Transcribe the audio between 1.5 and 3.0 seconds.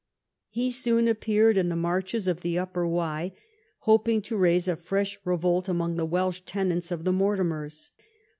in the Marches of the Upper